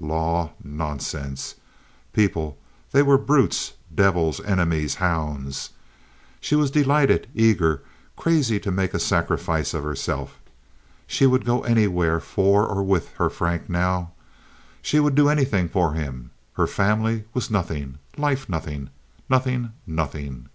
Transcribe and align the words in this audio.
Law—nonsense! 0.00 1.56
People—they 2.14 3.02
were 3.02 3.18
brutes, 3.18 3.74
devils, 3.94 4.40
enemies, 4.40 4.94
hounds! 4.94 5.72
She 6.40 6.54
was 6.56 6.70
delighted, 6.70 7.28
eager, 7.34 7.82
crazy 8.16 8.58
to 8.60 8.70
make 8.70 8.94
a 8.94 8.98
sacrifice 8.98 9.74
of 9.74 9.82
herself. 9.82 10.40
She 11.06 11.26
would 11.26 11.44
go 11.44 11.64
anywhere 11.64 12.18
for 12.18 12.66
or 12.66 12.82
with 12.82 13.10
her 13.18 13.28
Frank 13.28 13.68
now. 13.68 14.12
She 14.80 14.98
would 15.00 15.14
do 15.14 15.28
anything 15.28 15.68
for 15.68 15.92
him. 15.92 16.30
Her 16.54 16.66
family 16.66 17.24
was 17.34 17.50
nothing—life 17.50 18.48
nothing, 18.48 18.88
nothing, 19.28 19.72
nothing. 19.86 20.48